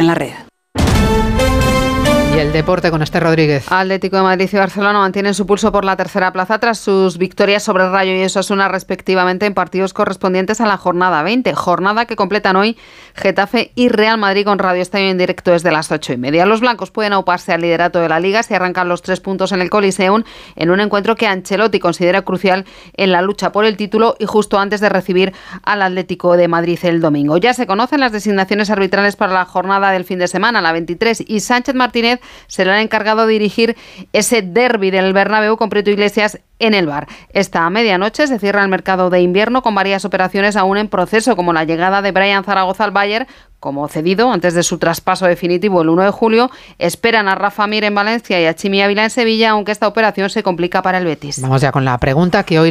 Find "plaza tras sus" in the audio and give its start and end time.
6.34-7.16